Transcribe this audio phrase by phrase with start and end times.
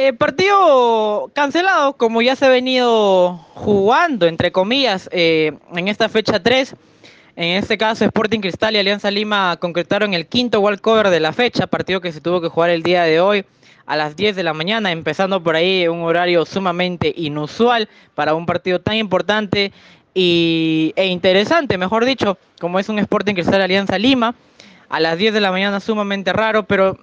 [0.00, 6.40] Eh, partido cancelado, como ya se ha venido jugando, entre comillas, eh, en esta fecha
[6.40, 6.76] 3.
[7.34, 11.66] En este caso, Sporting Cristal y Alianza Lima concretaron el quinto walkover de la fecha,
[11.66, 13.44] partido que se tuvo que jugar el día de hoy
[13.86, 18.46] a las 10 de la mañana, empezando por ahí un horario sumamente inusual para un
[18.46, 19.72] partido tan importante
[20.14, 24.36] y, e interesante, mejor dicho, como es un Sporting Cristal Alianza Lima,
[24.90, 27.00] a las 10 de la mañana sumamente raro, pero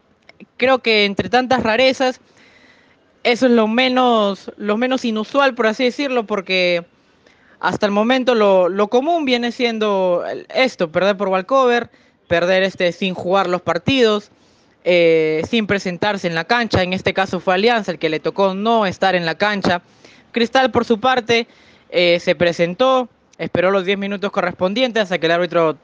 [0.56, 2.22] creo que entre tantas rarezas,
[3.26, 6.86] eso es lo menos, lo menos inusual, por así decirlo, porque
[7.60, 11.90] hasta el momento lo, común viene siendo esto, perder por walkover,
[12.28, 14.30] perder este sin jugar los partidos,
[14.84, 16.84] eh, sin presentarse en la cancha.
[16.84, 19.82] En este caso fue Alianza el que le tocó no estar en la cancha.
[20.32, 21.48] Cristal por su parte
[21.90, 25.78] eh, se presentó, esperó los 10 minutos correspondientes hasta que el árbitro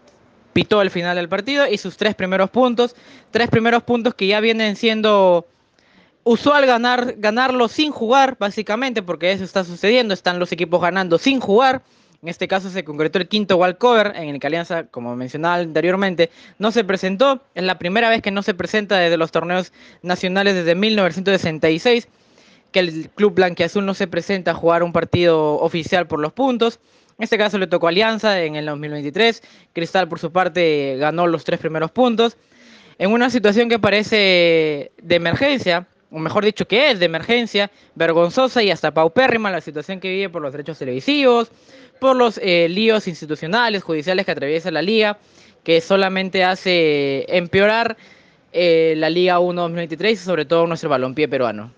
[0.54, 2.96] pitó el final del partido y sus tres primeros puntos,
[3.32, 5.48] tres primeros puntos que ya vienen siendo
[6.24, 11.40] usual ganar, ganarlo sin jugar, básicamente, porque eso está sucediendo, están los equipos ganando sin
[11.40, 11.82] jugar.
[12.22, 16.30] En este caso se concretó el quinto walkover, en el que Alianza, como mencionaba anteriormente,
[16.60, 17.42] no se presentó.
[17.56, 22.08] Es la primera vez que no se presenta desde los torneos nacionales desde 1966,
[22.72, 26.80] que el club blanquiazul no se presenta a jugar un partido oficial por los puntos.
[27.18, 29.42] En este caso le tocó Alianza en el 2023.
[29.74, 32.38] Cristal, por su parte, ganó los tres primeros puntos.
[33.00, 38.62] En una situación que parece de emergencia, o mejor dicho, que es de emergencia, vergonzosa
[38.62, 41.52] y hasta paupérrima la situación que vive por los derechos televisivos,
[42.00, 45.18] por los eh, líos institucionales, judiciales que atraviesa la liga,
[45.64, 47.96] que solamente hace empeorar
[48.54, 51.72] eh, la Liga 1 2023 y sobre todo nuestro balompié peruano.